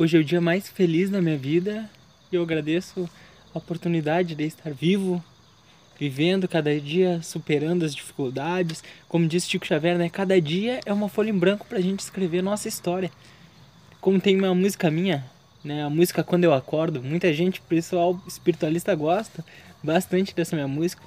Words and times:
Hoje 0.00 0.16
é 0.16 0.20
o 0.20 0.24
dia 0.24 0.40
mais 0.40 0.68
feliz 0.68 1.10
da 1.10 1.20
minha 1.20 1.36
vida 1.36 1.90
e 2.30 2.36
eu 2.36 2.42
agradeço 2.44 3.10
a 3.52 3.58
oportunidade 3.58 4.36
de 4.36 4.44
estar 4.44 4.72
vivo, 4.72 5.20
vivendo 5.98 6.46
cada 6.46 6.78
dia, 6.80 7.20
superando 7.20 7.84
as 7.84 7.92
dificuldades. 7.92 8.84
Como 9.08 9.26
disse 9.26 9.48
Chico 9.50 9.66
Xavier, 9.66 9.98
né? 9.98 10.08
Cada 10.08 10.40
dia 10.40 10.78
é 10.86 10.92
uma 10.92 11.08
folha 11.08 11.30
em 11.30 11.36
branco 11.36 11.66
para 11.66 11.78
a 11.78 11.80
gente 11.80 11.98
escrever 11.98 12.44
nossa 12.44 12.68
história. 12.68 13.10
Como 14.00 14.20
tem 14.20 14.38
uma 14.38 14.54
música 14.54 14.88
minha, 14.88 15.24
né? 15.64 15.82
A 15.82 15.90
música 15.90 16.22
Quando 16.22 16.44
Eu 16.44 16.54
Acordo, 16.54 17.02
muita 17.02 17.32
gente, 17.32 17.60
pessoal 17.62 18.22
espiritualista 18.24 18.94
gosta 18.94 19.44
bastante 19.82 20.32
dessa 20.32 20.54
minha 20.54 20.68
música. 20.68 21.02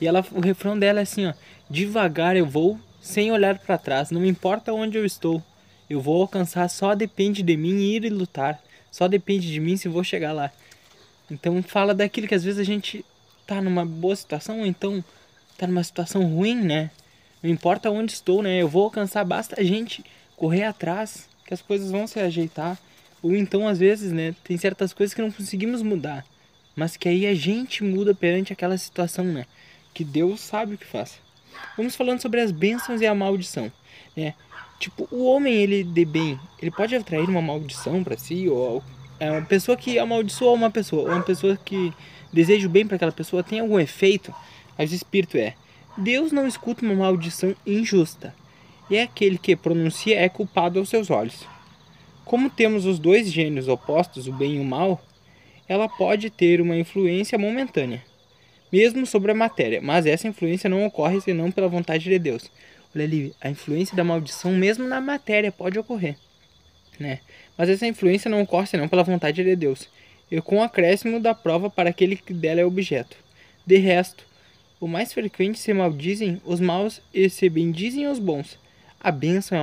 E 0.00 0.06
ela, 0.06 0.24
o 0.30 0.38
refrão 0.38 0.78
dela 0.78 1.00
é 1.00 1.02
assim, 1.02 1.26
ó: 1.26 1.34
Devagar 1.68 2.36
eu 2.36 2.46
vou, 2.46 2.78
sem 3.00 3.32
olhar 3.32 3.58
para 3.58 3.76
trás, 3.76 4.12
não 4.12 4.24
importa 4.24 4.72
onde 4.72 4.96
eu 4.96 5.04
estou. 5.04 5.42
Eu 5.88 6.00
vou 6.00 6.22
alcançar, 6.22 6.68
só 6.68 6.94
depende 6.94 7.42
de 7.42 7.56
mim 7.56 7.80
ir 7.80 8.04
e 8.04 8.10
lutar. 8.10 8.60
Só 8.90 9.06
depende 9.06 9.52
de 9.52 9.60
mim 9.60 9.76
se 9.76 9.88
vou 9.88 10.02
chegar 10.02 10.32
lá. 10.32 10.50
Então 11.30 11.62
fala 11.62 11.94
daquilo 11.94 12.26
que 12.26 12.34
às 12.34 12.44
vezes 12.44 12.58
a 12.58 12.64
gente 12.64 13.04
tá 13.46 13.60
numa 13.60 13.84
boa 13.84 14.16
situação 14.16 14.60
ou 14.60 14.66
então 14.66 15.04
tá 15.56 15.66
numa 15.66 15.84
situação 15.84 16.24
ruim, 16.26 16.56
né? 16.56 16.90
Não 17.42 17.50
importa 17.50 17.90
onde 17.90 18.12
estou, 18.12 18.42
né? 18.42 18.60
Eu 18.60 18.68
vou 18.68 18.84
alcançar, 18.84 19.24
basta 19.24 19.60
a 19.60 19.64
gente 19.64 20.04
correr 20.36 20.64
atrás 20.64 21.28
que 21.46 21.54
as 21.54 21.62
coisas 21.62 21.90
vão 21.90 22.06
se 22.06 22.18
ajeitar. 22.18 22.78
Ou 23.22 23.34
então 23.34 23.66
às 23.66 23.78
vezes, 23.78 24.12
né, 24.12 24.34
tem 24.44 24.56
certas 24.56 24.92
coisas 24.92 25.14
que 25.14 25.22
não 25.22 25.30
conseguimos 25.30 25.82
mudar, 25.82 26.24
mas 26.74 26.96
que 26.96 27.08
aí 27.08 27.26
a 27.26 27.34
gente 27.34 27.82
muda 27.82 28.14
perante 28.14 28.52
aquela 28.52 28.78
situação, 28.78 29.24
né? 29.24 29.46
Que 29.92 30.04
Deus 30.04 30.40
sabe 30.40 30.74
o 30.74 30.78
que 30.78 30.86
faz. 30.86 31.18
Vamos 31.76 31.96
falando 31.96 32.20
sobre 32.20 32.40
as 32.40 32.50
bênçãos 32.50 33.00
e 33.00 33.06
a 33.06 33.14
maldição, 33.14 33.72
né? 34.16 34.34
Tipo, 34.78 35.08
o 35.10 35.24
homem, 35.24 35.54
ele 35.54 35.82
de 35.82 36.04
bem, 36.04 36.38
ele 36.60 36.70
pode 36.70 36.94
atrair 36.94 37.28
uma 37.28 37.40
maldição 37.40 38.04
para 38.04 38.16
si, 38.16 38.48
ou 38.48 38.82
é 39.18 39.30
uma 39.30 39.42
pessoa 39.42 39.76
que 39.76 39.98
amaldiçoa 39.98 40.52
uma 40.52 40.70
pessoa, 40.70 41.02
ou 41.02 41.14
uma 41.14 41.22
pessoa 41.22 41.56
que 41.56 41.92
deseja 42.32 42.66
o 42.66 42.70
bem 42.70 42.86
para 42.86 42.96
aquela 42.96 43.12
pessoa, 43.12 43.42
tem 43.42 43.60
algum 43.60 43.80
efeito? 43.80 44.34
Mas 44.76 44.92
o 44.92 44.94
espírito 44.94 45.38
é: 45.38 45.54
Deus 45.96 46.30
não 46.30 46.46
escuta 46.46 46.84
uma 46.84 46.94
maldição 46.94 47.54
injusta, 47.66 48.34
e 48.90 48.96
é 48.96 49.02
aquele 49.02 49.38
que 49.38 49.56
pronuncia 49.56 50.20
é 50.20 50.28
culpado 50.28 50.78
aos 50.78 50.90
seus 50.90 51.10
olhos. 51.10 51.46
Como 52.24 52.50
temos 52.50 52.84
os 52.84 52.98
dois 52.98 53.30
gênios 53.30 53.68
opostos, 53.68 54.28
o 54.28 54.32
bem 54.32 54.56
e 54.56 54.60
o 54.60 54.64
mal, 54.64 55.00
ela 55.68 55.88
pode 55.88 56.28
ter 56.28 56.60
uma 56.60 56.76
influência 56.76 57.38
momentânea, 57.38 58.04
mesmo 58.70 59.06
sobre 59.06 59.32
a 59.32 59.34
matéria, 59.34 59.80
mas 59.80 60.06
essa 60.06 60.28
influência 60.28 60.68
não 60.68 60.84
ocorre 60.84 61.20
senão 61.20 61.50
pela 61.50 61.68
vontade 61.68 62.04
de 62.04 62.18
Deus. 62.18 62.50
Olha 62.96 63.04
ali, 63.04 63.34
a 63.42 63.50
influência 63.50 63.94
da 63.94 64.02
maldição 64.02 64.52
mesmo 64.52 64.88
na 64.88 65.02
matéria 65.02 65.52
pode 65.52 65.78
ocorrer, 65.78 66.16
né? 66.98 67.20
Mas 67.54 67.68
essa 67.68 67.86
influência 67.86 68.30
não 68.30 68.40
ocorre 68.40 68.66
senão 68.66 68.88
pela 68.88 69.02
vontade 69.02 69.44
de 69.44 69.54
Deus, 69.54 69.86
e 70.30 70.40
com 70.40 70.56
o 70.56 70.62
acréscimo 70.62 71.20
da 71.20 71.34
prova 71.34 71.68
para 71.68 71.90
aquele 71.90 72.16
que 72.16 72.32
dela 72.32 72.62
é 72.62 72.64
objeto. 72.64 73.14
De 73.66 73.76
resto, 73.76 74.24
o 74.80 74.88
mais 74.88 75.12
frequente 75.12 75.58
se 75.58 75.74
maldizem 75.74 76.40
os 76.42 76.58
maus 76.58 77.02
e 77.12 77.28
se 77.28 77.50
bendizem 77.50 78.08
os 78.08 78.18
bons. 78.18 78.58
A 78.98 79.10
bênção 79.10 79.58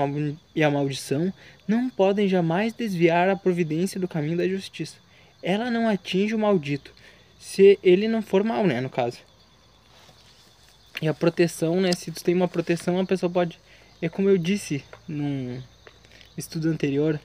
e 0.54 0.64
a 0.64 0.70
maldição 0.70 1.34
não 1.68 1.90
podem 1.90 2.28
jamais 2.28 2.72
desviar 2.72 3.28
a 3.30 3.36
providência 3.36 4.00
do 4.00 4.08
caminho 4.08 4.38
da 4.38 4.48
justiça. 4.48 4.98
Ela 5.42 5.72
não 5.72 5.90
atinge 5.90 6.36
o 6.36 6.40
maldito, 6.40 6.94
se 7.40 7.80
ele 7.82 8.08
não 8.08 8.22
for 8.22 8.44
mal, 8.44 8.68
né, 8.68 8.80
no 8.80 8.92
caso. 8.92 9.18
E 11.04 11.08
a 11.10 11.14
proteção, 11.14 11.82
né? 11.82 11.92
Se 11.92 12.10
tu 12.12 12.24
tem 12.24 12.34
uma 12.34 12.48
proteção, 12.48 12.98
a 12.98 13.06
pessoa 13.06 13.30
pode. 13.30 13.60
É 14.02 14.08
como 14.08 14.30
eu 14.30 14.38
disse 14.38 14.82
num 15.06 15.62
estudo 16.38 16.70
anterior, 16.70 17.20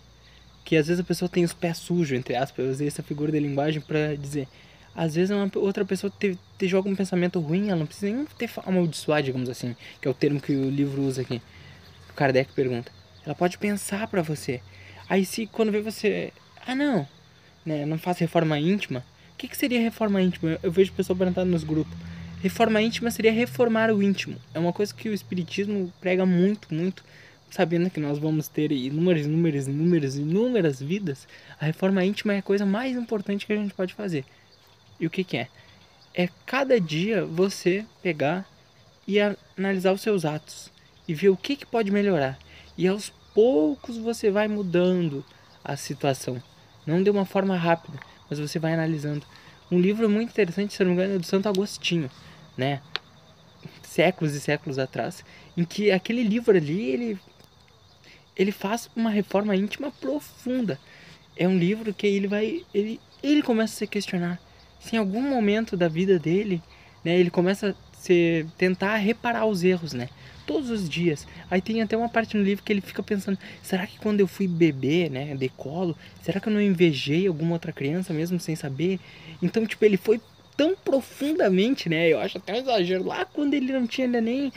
que 0.65 0.77
às 0.77 0.89
vezes 0.89 0.99
a 0.99 1.05
pessoa 1.05 1.29
tem 1.29 1.45
os 1.45 1.53
pés 1.53 1.77
sujos, 1.77 2.19
entre 2.19 2.35
aspas. 2.35 2.65
Eu 2.65 2.73
usei 2.73 2.89
essa 2.89 3.05
figura 3.05 3.31
de 3.31 3.39
linguagem 3.39 3.81
para 3.81 4.17
dizer. 4.17 4.49
Às 4.97 5.15
vezes 5.15 5.31
uma 5.31 5.49
outra 5.55 5.85
pessoa 5.85 6.13
te, 6.19 6.37
te 6.59 6.67
joga 6.67 6.89
um 6.89 6.97
pensamento 6.97 7.39
ruim, 7.39 7.69
ela 7.69 7.77
não 7.79 7.87
precisa 7.87 8.13
nem 8.13 8.27
ter 8.37 8.51
amaldiçoar, 8.67 9.23
digamos 9.23 9.49
assim, 9.49 9.77
que 10.03 10.09
é 10.09 10.11
o 10.11 10.15
termo 10.15 10.41
que 10.41 10.57
o 10.57 10.69
livro 10.69 11.01
usa 11.03 11.23
aqui. 11.23 11.41
O 12.11 12.15
Kardec 12.15 12.53
pergunta. 12.55 12.91
Ela 13.25 13.37
pode 13.37 13.59
pensar 13.59 14.09
para 14.09 14.23
você. 14.23 14.61
Aí 15.09 15.25
se 15.25 15.47
quando 15.47 15.71
vê 15.71 15.81
você. 15.81 16.33
Ah 16.67 16.75
não, 16.75 17.07
né, 17.65 17.87
não 17.87 17.97
faz 17.97 18.19
reforma 18.19 18.59
íntima. 18.59 19.05
O 19.35 19.37
que, 19.39 19.47
que 19.47 19.57
seria 19.57 19.81
reforma 19.81 20.21
íntima? 20.21 20.59
Eu 20.65 20.73
vejo 20.73 20.93
pessoa 20.93 21.17
perguntando 21.17 21.53
nos 21.53 21.63
grupos. 21.63 21.97
Reforma 22.41 22.81
íntima 22.81 23.11
seria 23.11 23.33
reformar 23.33 23.91
o 23.91 24.03
íntimo. 24.03 24.37
É 24.55 24.59
uma 24.59 24.73
coisa 24.73 24.95
que 24.95 25.09
o 25.09 25.15
Espiritismo 25.15 25.93
prega 26.01 26.25
muito, 26.25 26.73
muito, 26.73 27.05
sabendo 27.51 27.91
que 27.91 27.99
nós 27.99 28.19
vamos 28.19 28.47
ter 28.47 28.71
inúmeras, 28.71 29.27
inúmeras, 29.27 29.67
inúmeras, 29.67 30.17
inúmeras 30.17 30.81
vidas. 30.81 31.27
A 31.61 31.65
reforma 31.65 32.05
íntima 32.05 32.35
é 32.35 32.39
a 32.39 32.43
coisa 32.43 32.65
mais 32.65 32.97
importante 32.97 33.45
que 33.45 33.53
a 33.53 33.57
gente 33.57 33.75
pode 33.75 33.95
fazer. 33.95 34.25
E 35.01 35.07
o 35.07 35.11
que, 35.11 35.25
que 35.25 35.37
é? 35.37 35.49
É 36.15 36.29
cada 36.47 36.81
dia 36.81 37.25
você 37.25 37.85
pegar 38.03 38.47
e 39.07 39.19
analisar 39.57 39.93
os 39.93 40.01
seus 40.01 40.25
atos 40.25 40.71
e 41.07 41.15
ver 41.15 41.31
o 41.31 41.37
que, 41.37 41.57
que 41.57 41.67
pode 41.67 41.91
melhorar. 41.91 42.39
E 42.77 42.87
aos 42.87 43.13
poucos 43.35 43.97
você 43.97 44.31
vai 44.31 44.47
mudando 44.47 45.25
a 45.65 45.77
situação. 45.77 46.43
Não 46.87 47.03
de 47.03 47.11
uma 47.11 47.25
forma 47.25 47.57
rápida, 47.57 47.99
mas 48.29 48.39
você 48.39 48.59
vai 48.59 48.75
analisando. 48.75 49.25
Um 49.71 49.79
livro 49.79 50.09
muito 50.09 50.31
interessante, 50.31 50.75
se 50.75 50.83
não 50.83 50.91
me 50.91 50.95
engano, 50.95 51.15
é 51.15 51.19
do 51.19 51.27
Santo 51.27 51.49
Agostinho 51.49 52.11
né? 52.57 52.83
Séculos 53.83 54.35
e 54.35 54.41
séculos 54.41 54.79
atrás, 54.79 55.25
em 55.57 55.65
que 55.65 55.91
aquele 55.91 56.23
livro 56.23 56.57
ali, 56.57 56.91
ele, 56.91 57.19
ele 58.37 58.53
faz 58.53 58.91
uma 58.95 59.11
reforma 59.11 59.55
íntima 59.55 59.91
profunda. 59.93 60.79
É 61.37 61.47
um 61.47 61.57
livro 61.57 61.95
que 61.95 62.07
ele 62.07 62.27
vai, 62.27 62.65
ele, 62.75 63.01
ele 63.23 63.43
começa 63.43 63.75
a 63.75 63.79
se 63.79 63.87
questionar 63.87 64.41
se 64.81 64.97
em 64.97 64.99
algum 64.99 65.23
momento 65.23 65.77
da 65.77 65.89
vida 65.89 66.19
dele, 66.19 66.63
né, 67.05 67.19
ele 67.19 67.31
começa 67.31 67.75
se, 67.99 68.47
tentar 68.57 68.97
reparar 68.97 69.47
os 69.47 69.63
erros, 69.65 69.93
né? 69.93 70.09
Todos 70.47 70.71
os 70.71 70.89
dias. 70.89 71.27
Aí 71.51 71.61
tem 71.61 71.83
até 71.83 71.97
uma 71.97 72.09
parte 72.09 72.37
no 72.37 72.43
livro 72.43 72.65
que 72.65 72.73
ele 72.73 72.81
fica 72.81 73.03
pensando: 73.03 73.39
será 73.63 73.87
que 73.87 73.99
quando 73.99 74.21
eu 74.21 74.27
fui 74.27 74.49
bebê, 74.49 75.09
né, 75.11 75.35
de 75.37 75.49
colo, 75.51 75.97
será 76.23 76.41
que 76.41 76.49
eu 76.49 76.53
não 76.53 76.61
invejei 76.61 77.27
alguma 77.27 77.53
outra 77.53 77.73
criança 77.73 78.15
mesmo 78.15 78.41
sem 78.41 78.57
saber? 78.57 78.99
Então, 79.43 79.67
tipo, 79.67 79.85
ele 79.85 79.99
foi 79.99 80.21
tão 80.57 80.75
profundamente, 80.75 81.89
né? 81.89 82.09
Eu 82.09 82.19
acho 82.19 82.39
até 82.39 82.53
um 82.53 82.57
exagero. 82.57 83.05
Lá 83.05 83.25
quando 83.25 83.55
ele 83.55 83.73
não 83.73 83.87
tinha 83.87 84.07
ainda 84.07 84.21
nem 84.21 84.49
uh, 84.49 84.53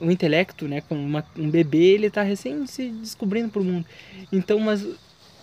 o 0.00 0.10
intelecto, 0.10 0.66
né? 0.66 0.80
Com 0.80 0.94
uma, 0.94 1.24
um 1.36 1.50
bebê, 1.50 1.94
ele 1.94 2.08
tá 2.08 2.22
recém 2.22 2.66
se 2.66 2.88
descobrindo 2.90 3.50
pro 3.50 3.62
mundo. 3.62 3.84
Então, 4.32 4.58
mas 4.58 4.86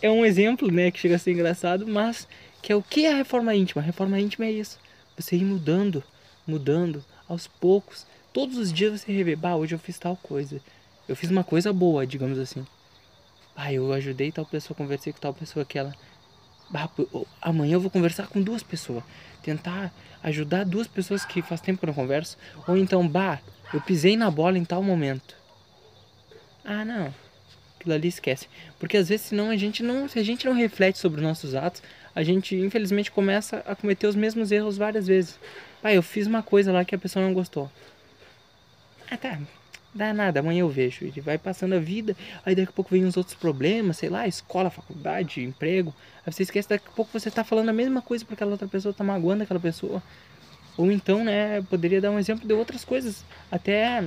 é 0.02 0.10
um 0.10 0.26
exemplo, 0.26 0.72
né? 0.72 0.90
Que 0.90 1.00
chega 1.00 1.16
a 1.16 1.20
ser 1.20 1.34
engraçado, 1.34 1.88
mas 1.88 2.28
que 2.64 2.72
é 2.72 2.76
o 2.76 2.82
que 2.82 3.06
é 3.06 3.12
a 3.12 3.18
reforma 3.18 3.54
íntima? 3.54 3.82
A 3.82 3.86
reforma 3.86 4.20
íntima 4.20 4.46
é 4.46 4.52
isso. 4.52 4.80
Você 5.16 5.36
ir 5.36 5.46
mudando, 5.46 6.04
mudando, 6.46 7.04
aos 7.28 7.48
poucos. 7.48 8.06
Todos 8.32 8.58
os 8.58 8.72
dias 8.72 9.02
você 9.02 9.12
rever, 9.12 9.38
bah, 9.38 9.56
hoje 9.56 9.76
eu 9.76 9.80
fiz 9.80 9.98
tal 9.98 10.16
coisa. 10.16 10.60
Eu 11.08 11.16
fiz 11.16 11.30
uma 11.30 11.44
coisa 11.44 11.72
boa, 11.74 12.06
digamos 12.08 12.40
assim. 12.40 12.66
Ah, 13.56 13.72
eu 13.72 13.94
ajudei 13.94 14.32
tal 14.32 14.46
pessoa, 14.46 14.76
conversei 14.76 15.14
com 15.14 15.20
tal 15.20 15.34
pessoa, 15.34 15.64
aquela. 15.64 15.94
Bah, 16.70 16.90
amanhã 17.42 17.74
eu 17.74 17.82
vou 17.82 17.92
conversar 17.92 18.28
com 18.28 18.42
duas 18.42 18.64
pessoas 18.64 19.04
tentar 19.44 19.94
ajudar 20.24 20.64
duas 20.64 20.88
pessoas 20.88 21.26
que 21.26 21.42
faz 21.42 21.62
tempo 21.62 21.82
que 21.82 21.86
não 21.86 21.94
converso. 21.94 22.38
Ou 22.66 22.78
então, 22.78 23.08
bah, 23.08 23.40
eu 23.74 23.82
pisei 23.82 24.16
na 24.18 24.32
bola 24.32 24.58
em 24.58 24.66
tal 24.66 24.82
momento. 24.82 25.36
Ah, 26.64 26.86
não. 26.86 27.14
Aquilo 27.78 27.94
ali 27.94 28.08
esquece. 28.08 28.48
Porque 28.80 28.98
às 28.98 29.10
vezes, 29.10 29.28
senão 29.28 29.50
a 29.50 29.58
gente 29.58 29.84
não, 29.84 30.08
se 30.08 30.18
a 30.18 30.24
gente 30.24 30.46
não 30.46 30.54
reflete 30.54 30.98
sobre 30.98 31.20
os 31.20 31.28
nossos 31.28 31.54
atos, 31.54 31.84
a 32.16 32.24
gente 32.24 32.56
infelizmente 32.56 33.12
começa 33.12 33.58
a 33.68 33.76
cometer 33.76 34.08
os 34.08 34.16
mesmos 34.16 34.52
erros 34.52 34.78
várias 34.78 35.06
vezes. 35.06 35.38
Pai, 35.84 35.98
eu 35.98 36.02
fiz 36.02 36.26
uma 36.26 36.42
coisa 36.42 36.72
lá 36.72 36.84
que 36.84 36.96
a 36.96 36.98
pessoa 36.98 37.24
não 37.24 37.34
gostou. 37.34 37.70
Ah, 39.12 39.18
tá 39.18 39.38
dá 39.94 40.14
nada, 40.14 40.40
amanhã 40.40 40.62
eu 40.62 40.70
vejo. 40.70 41.06
Ele 41.06 41.22
vai 41.22 41.38
passando 41.38 41.74
a 41.74 41.80
vida, 41.80 42.16
aí 42.46 42.56
daqui 42.56 42.70
a 42.70 42.74
pouco 42.74 42.92
vem 42.92 43.06
uns 43.06 43.16
outros 43.18 43.36
problemas, 43.36 43.98
sei 43.98 44.10
lá, 44.10 44.26
escola, 44.28 44.70
faculdade, 44.70 45.44
emprego. 45.44 45.94
Aí 46.26 46.32
você 46.32 46.44
esquece, 46.44 46.70
daqui 46.70 46.88
a 46.88 46.96
pouco 46.96 47.12
você 47.12 47.30
tá 47.30 47.44
falando 47.44 47.68
a 47.68 47.74
mesma 47.74 48.02
coisa 48.02 48.26
para 48.26 48.34
aquela 48.34 48.52
outra 48.52 48.68
pessoa, 48.68 48.94
tá 48.94 49.04
magoando 49.04 49.44
aquela 49.44 49.60
pessoa. 49.60 50.02
Ou 50.78 50.92
então, 50.92 51.24
né, 51.24 51.62
poderia 51.64 52.02
dar 52.02 52.12
um 52.12 52.18
exemplo 52.18 52.48
de 52.48 52.54
outras 52.54 52.84
coisas, 52.84 53.24
até 53.52 54.04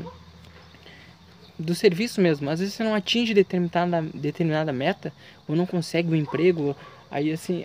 do 1.59 1.75
serviço 1.75 2.23
mesmo. 2.23 2.51
Às 2.51 2.61
vezes 2.61 2.75
você 2.75 2.83
não 2.83 2.95
atinge 2.95 3.33
determinada, 3.33 4.03
determinada 4.15 4.73
meta, 4.73 5.13
ou 5.47 5.55
não 5.55 5.67
consegue 5.67 6.09
o 6.09 6.13
um 6.13 6.17
emprego, 6.17 6.75
aí 7.11 7.31
assim, 7.31 7.65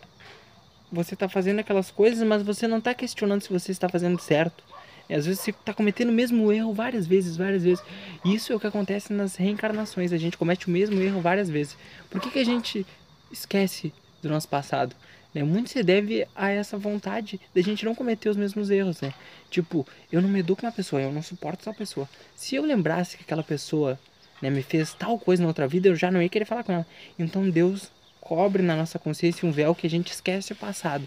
você 0.91 1.15
tá 1.15 1.29
fazendo 1.29 1.59
aquelas 1.59 1.89
coisas, 1.89 2.21
mas 2.27 2.43
você 2.43 2.67
não 2.67 2.81
tá 2.81 2.93
questionando 2.93 3.41
se 3.41 3.49
você 3.49 3.71
está 3.71 3.87
fazendo 3.87 4.19
certo. 4.19 4.63
E 5.09 5.13
às 5.13 5.25
vezes 5.25 5.41
você 5.41 5.51
está 5.51 5.73
cometendo 5.73 6.09
o 6.09 6.13
mesmo 6.13 6.51
erro 6.51 6.73
várias 6.73 7.05
vezes, 7.05 7.35
várias 7.35 7.63
vezes. 7.63 7.83
Isso 8.23 8.53
é 8.53 8.55
o 8.55 8.59
que 8.59 8.67
acontece 8.67 9.11
nas 9.11 9.35
reencarnações. 9.35 10.13
A 10.13 10.17
gente 10.17 10.37
comete 10.37 10.67
o 10.67 10.71
mesmo 10.71 10.99
erro 11.01 11.19
várias 11.21 11.49
vezes. 11.49 11.77
Por 12.09 12.21
que, 12.21 12.29
que 12.31 12.39
a 12.39 12.45
gente 12.45 12.85
esquece 13.31 13.93
do 14.21 14.29
nosso 14.29 14.47
passado? 14.47 14.95
Né? 15.33 15.43
Muito 15.43 15.69
se 15.69 15.81
deve 15.83 16.27
a 16.35 16.49
essa 16.49 16.77
vontade 16.77 17.39
de 17.53 17.59
a 17.59 17.63
gente 17.63 17.85
não 17.85 17.95
cometer 17.95 18.29
os 18.29 18.37
mesmos 18.37 18.69
erros, 18.69 19.01
né? 19.01 19.13
Tipo, 19.49 19.85
eu 20.11 20.21
não 20.21 20.29
me 20.29 20.39
educo 20.39 20.61
com 20.61 20.67
uma 20.67 20.73
pessoa, 20.73 21.01
eu 21.01 21.11
não 21.11 21.21
suporto 21.21 21.61
essa 21.61 21.77
pessoa. 21.77 22.07
Se 22.35 22.55
eu 22.55 22.63
lembrasse 22.63 23.17
que 23.17 23.23
aquela 23.23 23.43
pessoa 23.43 23.99
né, 24.41 24.49
me 24.49 24.61
fez 24.61 24.93
tal 24.93 25.17
coisa 25.19 25.41
na 25.41 25.47
outra 25.47 25.67
vida, 25.67 25.87
eu 25.87 25.95
já 25.95 26.11
não 26.11 26.21
ia 26.21 26.29
querer 26.29 26.45
falar 26.45 26.63
com 26.63 26.73
ela. 26.73 26.87
Então 27.17 27.49
Deus 27.49 27.91
cobre 28.21 28.61
na 28.61 28.75
nossa 28.75 28.97
consciência 28.97 29.47
um 29.47 29.51
véu 29.51 29.75
que 29.75 29.85
a 29.85 29.89
gente 29.89 30.13
esquece 30.13 30.53
o 30.53 30.55
passado. 30.55 31.05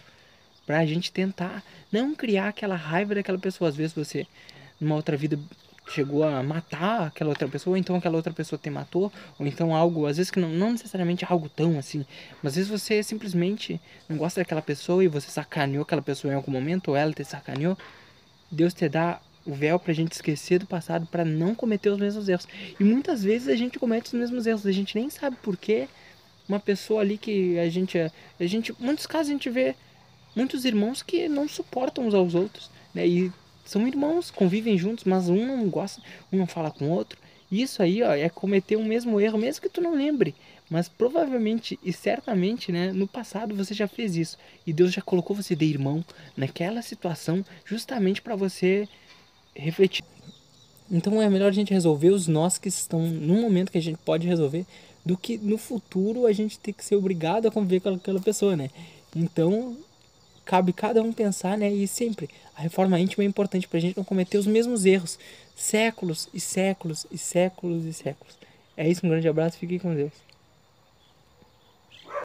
Pra 0.66 0.84
gente 0.84 1.12
tentar 1.12 1.62
não 1.90 2.14
criar 2.14 2.49
aquela 2.49 2.75
raiva 2.75 3.14
daquela 3.14 3.38
pessoa. 3.38 3.70
Às 3.70 3.76
vezes 3.76 3.94
você, 3.94 4.26
numa 4.81 4.96
outra 4.96 5.16
vida, 5.16 5.38
chegou 5.88 6.25
a 6.25 6.43
matar 6.43 7.06
aquela 7.06 7.31
outra 7.31 7.46
pessoa, 7.46 7.72
ou 7.72 7.76
então 7.76 7.96
aquela 7.96 8.16
outra 8.16 8.32
pessoa 8.32 8.58
te 8.58 8.70
matou, 8.70 9.12
ou 9.38 9.46
então 9.46 9.75
algo, 9.75 10.06
às 10.06 10.16
vezes 10.16 10.31
que 10.31 10.40
não, 10.40 10.49
não 10.49 10.72
necessariamente 10.72 11.25
algo 11.28 11.49
tão 11.49 11.78
assim, 11.78 12.06
mas 12.43 12.52
às 12.52 12.56
vezes 12.56 12.70
você 12.70 13.02
simplesmente 13.02 13.81
não 14.08 14.16
gosta 14.16 14.40
daquela 14.40 14.62
pessoa 14.62 15.05
e 15.05 15.08
você 15.08 15.31
sacaneou 15.31 15.82
aquela 15.82 16.02
pessoa 16.02 16.32
em 16.32 16.37
algum 16.37 16.50
momento, 16.50 16.88
ou 16.88 16.96
ela 16.96 17.12
te 17.12 17.25
sacaneou. 17.25 17.76
Deus 18.50 18.72
te 18.72 18.88
dá 18.88 19.20
o 19.44 19.52
véu 19.52 19.78
pra 19.78 19.93
gente 19.93 20.12
esquecer 20.12 20.58
do 20.58 20.66
passado, 20.66 21.06
para 21.06 21.25
não 21.25 21.55
cometer 21.55 21.90
os 21.90 21.99
mesmos 21.99 22.28
erros. 22.28 22.49
E 22.81 22.84
muitas 22.84 23.22
vezes 23.22 23.49
a 23.49 23.56
gente 23.56 23.78
comete 23.78 24.06
os 24.06 24.12
mesmos 24.14 24.46
erros, 24.46 24.66
a 24.66 24.72
gente 24.72 24.94
nem 24.94 25.11
sabe 25.11 25.37
por 25.43 25.56
quê. 25.56 25.88
Uma 26.49 26.61
pessoa 26.61 27.00
ali 27.00 27.17
que 27.17 27.58
a 27.58 27.69
gente, 27.69 27.99
a 27.99 28.46
gente, 28.46 28.75
muitos 28.79 29.06
casos 29.06 29.29
a 29.29 29.32
gente 29.32 29.49
vê 29.49 29.75
muitos 30.37 30.64
irmãos 30.64 31.02
que 31.02 31.29
não 31.29 31.49
suportam 31.49 32.06
uns 32.06 32.14
aos 32.14 32.35
outros, 32.35 32.70
né? 32.94 33.06
E 33.06 33.32
são 33.64 33.87
irmãos, 33.87 34.31
convivem 34.31 34.76
juntos, 34.76 35.05
mas 35.05 35.29
um 35.29 35.46
não 35.46 35.69
gosta, 35.69 36.02
um 36.32 36.37
não 36.37 36.46
fala 36.46 36.70
com 36.70 36.87
o 36.87 36.91
outro. 36.91 37.19
Isso 37.50 37.82
aí, 37.82 38.02
ó, 38.02 38.12
é 38.12 38.29
cometer 38.29 38.76
o 38.76 38.85
mesmo 38.85 39.20
erro, 39.20 39.38
mesmo 39.38 39.62
que 39.62 39.69
tu 39.69 39.81
não 39.81 39.94
lembre. 39.94 40.35
Mas 40.69 40.88
provavelmente 40.88 41.79
e 41.82 41.93
certamente, 41.93 42.73
né, 42.73 42.93
no 42.93 43.06
passado 43.06 43.55
você 43.55 43.75
já 43.75 43.87
fez 43.87 44.17
isso. 44.17 44.38
E 44.67 44.73
Deus 44.73 44.93
já 44.93 45.00
colocou 45.02 45.37
você 45.37 45.55
de 45.55 45.64
irmão 45.64 46.05
naquela 46.37 46.82
situação 46.82 47.44
justamente 47.64 48.20
para 48.20 48.35
você 48.35 48.88
refletir. 49.55 50.05
Então 50.90 51.20
é 51.20 51.29
melhor 51.31 51.49
a 51.49 51.52
gente 51.52 51.73
resolver 51.73 52.11
os 52.11 52.26
nós 52.26 52.58
que 52.58 52.69
estão 52.69 53.00
no 53.00 53.40
momento 53.40 53.73
que 53.73 53.79
a 53.79 53.82
gente 53.82 53.99
pode 53.99 54.26
resolver 54.26 54.67
do 55.04 55.16
que 55.16 55.36
no 55.36 55.58
futuro 55.58 56.26
a 56.26 56.32
gente 56.32 56.58
ter 56.58 56.72
que 56.72 56.84
ser 56.84 56.96
obrigado 56.96 57.46
a 57.46 57.50
conviver 57.50 57.80
com 57.80 57.90
aquela 57.90 58.20
pessoa, 58.20 58.56
né? 58.56 58.70
Então 59.14 59.76
cabe 60.44 60.72
cada 60.72 61.02
um 61.02 61.12
pensar, 61.12 61.56
né? 61.56 61.72
E 61.72 61.86
sempre 61.86 62.28
a 62.56 62.62
reforma 62.62 62.98
íntima 62.98 63.24
é 63.24 63.26
importante 63.26 63.68
para 63.68 63.78
a 63.78 63.80
gente 63.80 63.96
não 63.96 64.04
cometer 64.04 64.38
os 64.38 64.46
mesmos 64.46 64.84
erros 64.84 65.18
séculos 65.56 66.28
e 66.32 66.40
séculos 66.40 67.06
e 67.10 67.18
séculos 67.18 67.84
e 67.84 67.92
séculos. 67.92 68.34
É 68.76 68.88
isso, 68.88 69.06
um 69.06 69.08
grande 69.08 69.28
abraço, 69.28 69.58
fiquem 69.58 69.78
com 69.78 69.94
Deus. 69.94 70.24